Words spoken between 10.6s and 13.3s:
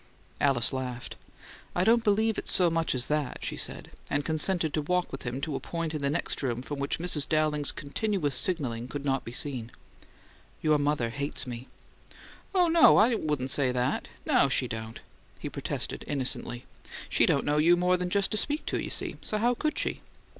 mother hates me." "Oh, no; I